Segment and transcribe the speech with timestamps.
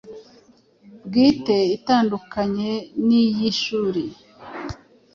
[1.05, 2.71] bwite itandukanye
[3.05, 4.05] n'iy'ishuri,